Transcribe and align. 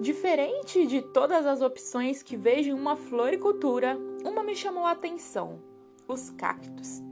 Diferente 0.00 0.86
de 0.86 1.02
todas 1.02 1.44
as 1.44 1.60
opções 1.60 2.22
que 2.22 2.36
vejo 2.36 2.70
em 2.70 2.72
uma 2.72 2.94
floricultura, 2.94 3.98
uma 4.24 4.44
me 4.44 4.54
chamou 4.54 4.86
a 4.86 4.92
atenção: 4.92 5.60
os 6.06 6.30
cactos. 6.30 7.02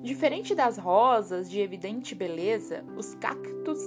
Diferente 0.00 0.54
das 0.54 0.78
rosas 0.78 1.50
de 1.50 1.58
evidente 1.58 2.14
beleza, 2.14 2.84
os 2.96 3.16
cactos 3.16 3.80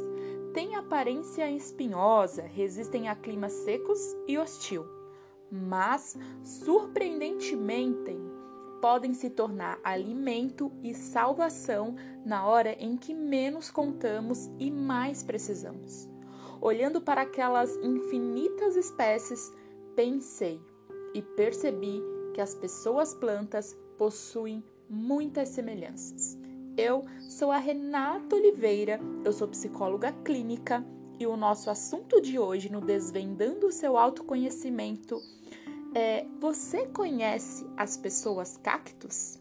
têm 0.54 0.76
aparência 0.76 1.50
espinhosa, 1.50 2.42
resistem 2.42 3.08
a 3.08 3.16
climas 3.16 3.54
secos 3.54 3.98
e 4.28 4.38
hostil, 4.38 4.86
mas 5.50 6.18
surpreendentemente 6.44 8.18
podem 8.82 9.14
se 9.14 9.30
tornar 9.30 9.80
alimento 9.86 10.70
e 10.84 10.94
salvação 10.94 11.96
na 12.26 12.46
hora 12.46 12.74
em 12.74 12.98
que 12.98 13.14
menos 13.14 13.72
contamos 13.72 14.50
e 14.60 14.70
mais 14.70 15.24
precisamos. 15.24 16.10
Olhando 16.62 17.00
para 17.02 17.22
aquelas 17.22 17.76
infinitas 17.78 18.76
espécies, 18.76 19.52
pensei 19.96 20.60
e 21.14 21.22
percebi 21.22 22.02
que 22.34 22.42
as 22.42 22.54
pessoas 22.54 23.14
plantas 23.14 23.78
possuem 23.98 24.64
muitas 24.90 25.50
semelhanças. 25.50 26.38
Eu 26.78 27.04
sou 27.30 27.52
a 27.52 27.58
Renata 27.58 28.36
Oliveira, 28.36 29.00
eu 29.24 29.32
sou 29.32 29.48
psicóloga 29.48 30.12
clínica 30.24 30.86
e 31.20 31.26
o 31.26 31.38
nosso 31.38 31.70
assunto 31.70 32.22
de 32.22 32.38
hoje 32.38 32.72
no 32.72 32.82
Desvendando 32.82 33.68
o 33.68 33.72
seu 33.72 33.98
autoconhecimento 33.98 35.22
é: 35.94 36.26
você 36.40 36.88
conhece 36.88 37.66
as 37.78 37.98
pessoas 37.98 38.58
cactos? 38.58 39.40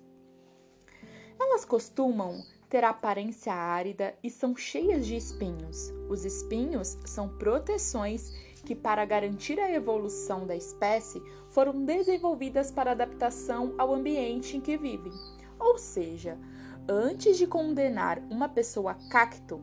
Elas 1.39 1.65
costumam 1.65 2.45
ter 2.69 2.85
aparência 2.85 3.53
árida 3.53 4.15
e 4.23 4.31
são 4.31 4.55
cheias 4.55 5.07
de 5.07 5.17
espinhos. 5.17 5.93
Os 6.09 6.25
espinhos 6.25 6.99
são 7.07 7.29
proteções 7.29 8.31
que, 8.65 8.75
para 8.75 9.05
garantir 9.05 9.59
a 9.59 9.73
evolução 9.73 10.47
da 10.47 10.55
espécie, 10.55 11.23
foram 11.49 11.85
desenvolvidas 11.85 12.71
para 12.71 12.91
adaptação 12.91 13.75
ao 13.79 13.95
ambiente 13.95 14.57
em 14.57 14.61
que 14.61 14.77
vivem. 14.77 15.13
Ou 15.59 15.79
seja, 15.79 16.39
antes 16.87 17.39
de 17.39 17.47
condenar 17.47 18.19
uma 18.31 18.49
pessoa 18.49 18.95
cacto, 19.11 19.63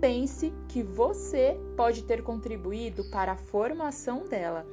pense 0.00 0.52
que 0.68 0.82
você 0.82 1.56
pode 1.76 2.02
ter 2.02 2.22
contribuído 2.22 3.08
para 3.10 3.32
a 3.32 3.36
formação 3.36 4.24
dela. 4.24 4.66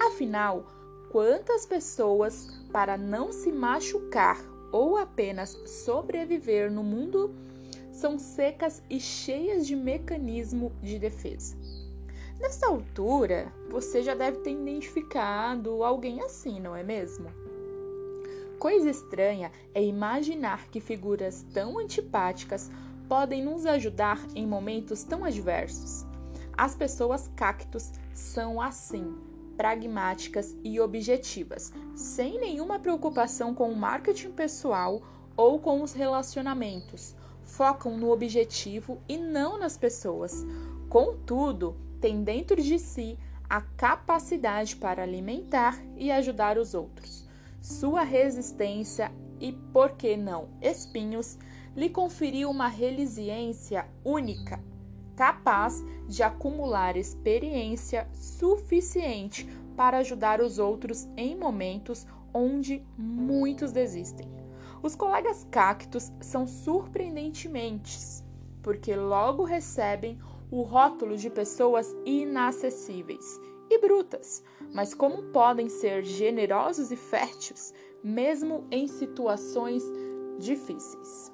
Afinal, 0.00 0.66
quantas 1.10 1.64
pessoas, 1.66 2.48
para 2.72 2.96
não 2.96 3.30
se 3.30 3.52
machucar 3.52 4.51
ou 4.72 4.96
apenas 4.96 5.50
sobreviver 5.66 6.72
no 6.72 6.82
mundo 6.82 7.34
são 7.92 8.18
secas 8.18 8.82
e 8.88 8.98
cheias 8.98 9.66
de 9.66 9.76
mecanismo 9.76 10.72
de 10.82 10.98
defesa. 10.98 11.54
Nessa 12.40 12.66
altura, 12.66 13.52
você 13.68 14.02
já 14.02 14.14
deve 14.14 14.38
ter 14.38 14.50
identificado 14.50 15.84
alguém 15.84 16.22
assim, 16.22 16.58
não 16.58 16.74
é 16.74 16.82
mesmo? 16.82 17.30
Coisa 18.58 18.88
estranha 18.88 19.52
é 19.74 19.84
imaginar 19.84 20.68
que 20.68 20.80
figuras 20.80 21.44
tão 21.52 21.78
antipáticas 21.78 22.70
podem 23.08 23.44
nos 23.44 23.66
ajudar 23.66 24.24
em 24.34 24.46
momentos 24.46 25.04
tão 25.04 25.24
adversos. 25.24 26.06
As 26.56 26.74
pessoas 26.74 27.30
cactos 27.36 27.92
são 28.14 28.60
assim, 28.60 29.14
pragmáticas 29.56 30.56
e 30.64 30.80
objetivas, 30.80 31.72
sem 31.94 32.38
nenhuma 32.38 32.78
preocupação 32.78 33.54
com 33.54 33.70
o 33.70 33.76
marketing 33.76 34.32
pessoal 34.32 35.02
ou 35.36 35.58
com 35.58 35.82
os 35.82 35.92
relacionamentos. 35.92 37.14
Focam 37.42 37.96
no 37.96 38.10
objetivo 38.10 39.00
e 39.08 39.16
não 39.16 39.58
nas 39.58 39.76
pessoas. 39.76 40.44
Contudo, 40.88 41.76
têm 42.00 42.22
dentro 42.22 42.60
de 42.60 42.78
si 42.78 43.18
a 43.48 43.60
capacidade 43.60 44.76
para 44.76 45.02
alimentar 45.02 45.78
e 45.96 46.10
ajudar 46.10 46.58
os 46.58 46.74
outros. 46.74 47.28
Sua 47.60 48.02
resistência 48.02 49.12
e, 49.40 49.52
por 49.52 49.92
que 49.92 50.16
não, 50.16 50.48
espinhos, 50.60 51.38
lhe 51.76 51.88
conferiu 51.88 52.50
uma 52.50 52.68
resiliência 52.68 53.86
única 54.04 54.71
capaz 55.16 55.82
de 56.08 56.22
acumular 56.22 56.96
experiência 56.96 58.08
suficiente 58.12 59.46
para 59.76 59.98
ajudar 59.98 60.40
os 60.40 60.58
outros 60.58 61.08
em 61.16 61.36
momentos 61.36 62.06
onde 62.32 62.84
muitos 62.96 63.72
desistem. 63.72 64.28
Os 64.82 64.94
colegas 64.94 65.46
cactos 65.50 66.12
são 66.20 66.46
surpreendentemente, 66.46 67.98
porque 68.62 68.94
logo 68.96 69.44
recebem 69.44 70.18
o 70.50 70.62
rótulo 70.62 71.16
de 71.16 71.30
pessoas 71.30 71.94
inacessíveis 72.04 73.40
e 73.70 73.78
brutas, 73.78 74.44
mas 74.74 74.92
como 74.92 75.22
podem 75.24 75.68
ser 75.68 76.04
generosos 76.04 76.90
e 76.90 76.96
férteis, 76.96 77.72
mesmo 78.02 78.66
em 78.70 78.86
situações 78.86 79.82
difíceis. 80.38 81.32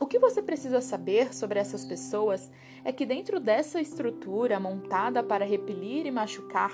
O 0.00 0.06
que 0.06 0.18
você 0.18 0.40
precisa 0.40 0.80
saber 0.80 1.34
sobre 1.34 1.58
essas 1.58 1.84
pessoas 1.84 2.50
é 2.82 2.90
que 2.90 3.04
dentro 3.04 3.38
dessa 3.38 3.82
estrutura 3.82 4.58
montada 4.58 5.22
para 5.22 5.44
repelir 5.44 6.06
e 6.06 6.10
machucar, 6.10 6.72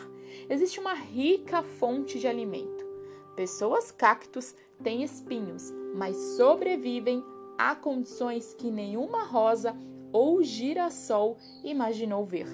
existe 0.48 0.78
uma 0.78 0.94
rica 0.94 1.60
fonte 1.60 2.20
de 2.20 2.28
alimento. 2.28 2.86
Pessoas 3.34 3.90
cactos 3.90 4.54
têm 4.80 5.02
espinhos, 5.02 5.74
mas 5.92 6.16
sobrevivem 6.36 7.22
a 7.58 7.74
condições 7.74 8.54
que 8.54 8.70
nenhuma 8.70 9.24
rosa 9.24 9.76
ou 10.12 10.40
girassol 10.40 11.36
imaginou 11.64 12.24
ver. 12.24 12.46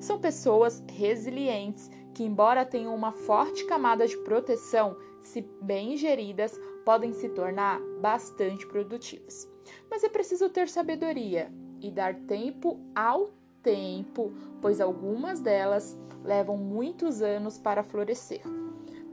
São 0.00 0.18
pessoas 0.18 0.82
resilientes 0.88 1.90
que, 2.14 2.24
embora 2.24 2.64
tenham 2.64 2.94
uma 2.94 3.12
forte 3.12 3.66
camada 3.66 4.06
de 4.06 4.16
proteção, 4.18 4.96
se 5.20 5.42
bem 5.60 5.96
geridas, 5.96 6.58
podem 6.84 7.12
se 7.12 7.28
tornar 7.30 7.80
bastante 8.00 8.66
produtivas. 8.66 9.48
Mas 9.90 10.04
é 10.04 10.08
preciso 10.08 10.48
ter 10.48 10.68
sabedoria 10.68 11.50
e 11.80 11.90
dar 11.90 12.14
tempo 12.14 12.80
ao 12.94 13.30
tempo, 13.62 14.32
pois 14.60 14.80
algumas 14.80 15.40
delas 15.40 15.98
levam 16.22 16.56
muitos 16.56 17.22
anos 17.22 17.58
para 17.58 17.82
florescer. 17.82 18.42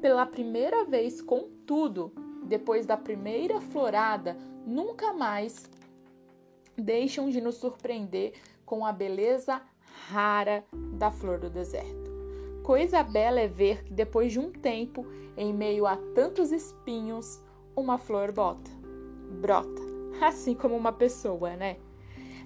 Pela 0.02 0.26
primeira 0.26 0.84
vez, 0.86 1.22
contudo, 1.22 2.12
depois 2.44 2.86
da 2.86 2.98
primeira 2.98 3.62
florada, 3.62 4.36
nunca 4.66 5.14
mais 5.14 5.70
deixam 6.76 7.30
de 7.30 7.40
nos 7.40 7.56
surpreender 7.56 8.34
com 8.66 8.86
a 8.86 8.92
beleza 8.92 9.62
rara 10.10 10.66
da 10.98 11.12
flor 11.12 11.40
do 11.40 11.50
deserto. 11.50 12.12
Coisa 12.64 13.04
bela 13.04 13.40
é 13.40 13.48
ver 13.48 13.84
que 13.84 13.94
depois 13.94 14.32
de 14.32 14.40
um 14.40 14.52
tempo, 14.52 15.06
em 15.36 15.54
meio 15.54 15.86
a 15.86 15.98
tantos 16.16 16.52
espinhos, 16.52 17.42
uma 17.82 17.98
flor 17.98 18.32
bota, 18.32 18.72
brota, 19.42 19.82
assim 20.22 20.54
como 20.54 20.76
uma 20.76 20.92
pessoa, 20.92 21.56
né? 21.56 21.78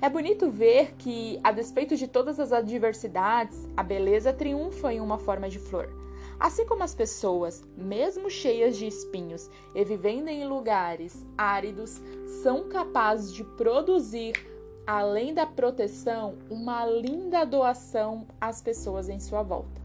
É 0.02 0.10
bonito 0.10 0.50
ver 0.50 0.94
que, 0.98 1.40
a 1.44 1.52
despeito 1.52 1.96
de 1.96 2.08
todas 2.08 2.40
as 2.40 2.52
adversidades, 2.52 3.68
a 3.76 3.84
beleza 3.84 4.34
triunfa 4.34 4.94
em 4.94 5.00
uma 5.00 5.18
forma 5.18 5.50
de 5.50 5.58
flor. 5.58 5.90
Assim 6.40 6.66
como 6.66 6.84
as 6.84 6.94
pessoas, 6.94 7.64
mesmo 7.78 8.30
cheias 8.30 8.76
de 8.76 8.86
espinhos 8.86 9.50
e 9.74 9.84
vivendo 9.86 10.28
em 10.28 10.46
lugares 10.46 11.26
áridos, 11.38 12.02
são 12.44 12.68
capazes 12.68 13.34
de 13.34 13.44
produzir, 13.44 14.34
além 14.86 15.34
da 15.34 15.46
proteção, 15.46 16.36
uma 16.50 16.86
linda 16.86 17.46
doação 17.46 18.28
às 18.40 18.62
pessoas 18.62 19.08
em 19.08 19.20
sua 19.20 19.44
volta. 19.44 19.82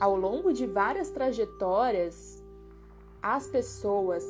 Ao 0.00 0.16
longo 0.16 0.52
de 0.52 0.66
várias 0.66 1.10
trajetórias, 1.10 2.35
as 3.34 3.48
pessoas, 3.48 4.24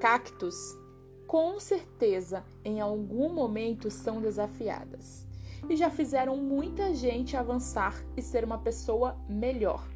cactos, 0.00 0.76
com 1.24 1.60
certeza 1.60 2.44
em 2.64 2.80
algum 2.80 3.32
momento 3.32 3.92
são 3.92 4.20
desafiadas 4.20 5.24
e 5.68 5.76
já 5.76 5.88
fizeram 5.88 6.36
muita 6.36 6.92
gente 6.92 7.36
avançar 7.36 7.94
e 8.16 8.20
ser 8.20 8.42
uma 8.42 8.58
pessoa 8.58 9.16
melhor. 9.28 9.88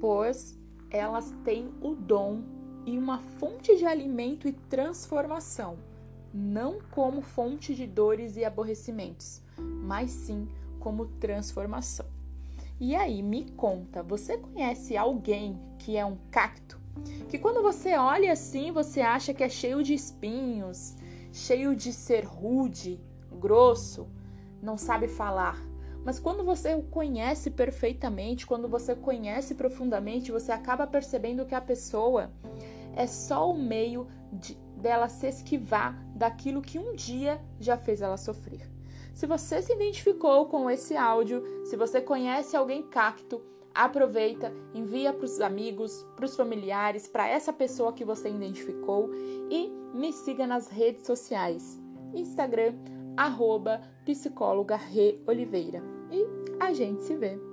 Pois 0.00 0.58
elas 0.90 1.32
têm 1.44 1.72
o 1.80 1.94
dom 1.94 2.42
e 2.84 2.98
uma 2.98 3.20
fonte 3.20 3.76
de 3.76 3.86
alimento 3.86 4.48
e 4.48 4.52
transformação, 4.52 5.78
não 6.34 6.80
como 6.90 7.22
fonte 7.22 7.72
de 7.72 7.86
dores 7.86 8.36
e 8.36 8.44
aborrecimentos, 8.44 9.40
mas 9.56 10.10
sim 10.10 10.48
como 10.80 11.06
transformação. 11.20 12.19
E 12.80 12.96
aí, 12.96 13.22
me 13.22 13.44
conta, 13.50 14.02
você 14.02 14.38
conhece 14.38 14.96
alguém 14.96 15.60
que 15.78 15.96
é 15.98 16.04
um 16.04 16.16
cacto? 16.30 16.80
que 17.28 17.38
quando 17.38 17.62
você 17.62 17.96
olha 17.96 18.32
assim, 18.32 18.72
você 18.72 19.00
acha 19.00 19.32
que 19.32 19.44
é 19.44 19.48
cheio 19.48 19.82
de 19.82 19.94
espinhos, 19.94 20.96
cheio 21.32 21.74
de 21.76 21.92
ser 21.92 22.24
rude, 22.24 23.00
grosso, 23.38 24.08
não 24.62 24.76
sabe 24.76 25.06
falar. 25.06 25.62
Mas 26.04 26.18
quando 26.18 26.44
você 26.44 26.74
o 26.74 26.82
conhece 26.82 27.50
perfeitamente, 27.50 28.46
quando 28.46 28.68
você 28.68 28.94
conhece 28.94 29.54
profundamente, 29.54 30.32
você 30.32 30.50
acaba 30.50 30.86
percebendo 30.86 31.46
que 31.46 31.54
a 31.54 31.60
pessoa 31.60 32.32
é 32.96 33.06
só 33.06 33.50
o 33.50 33.58
meio 33.58 34.08
de, 34.32 34.54
dela 34.76 35.08
se 35.08 35.28
esquivar 35.28 36.02
daquilo 36.14 36.62
que 36.62 36.78
um 36.78 36.94
dia 36.94 37.40
já 37.60 37.76
fez 37.76 38.00
ela 38.00 38.16
sofrer. 38.16 38.68
Se 39.14 39.26
você 39.26 39.60
se 39.60 39.72
identificou 39.72 40.46
com 40.46 40.70
esse 40.70 40.96
áudio, 40.96 41.42
se 41.64 41.76
você 41.76 42.00
conhece 42.00 42.56
alguém 42.56 42.82
cacto, 42.82 43.42
aproveita, 43.74 44.52
envia 44.74 45.12
para 45.12 45.24
os 45.24 45.40
amigos, 45.40 46.06
para 46.16 46.24
os 46.24 46.36
familiares, 46.36 47.06
para 47.06 47.28
essa 47.28 47.52
pessoa 47.52 47.92
que 47.92 48.04
você 48.04 48.28
identificou 48.28 49.10
e 49.50 49.70
me 49.94 50.12
siga 50.12 50.46
nas 50.46 50.68
redes 50.68 51.06
sociais. 51.06 51.80
Instagram, 52.14 52.74
arroba 53.16 53.80
psicóloga 54.04 54.76
Re 54.76 55.22
Oliveira. 55.26 55.82
E 56.10 56.26
a 56.58 56.72
gente 56.72 57.02
se 57.02 57.16
vê. 57.16 57.49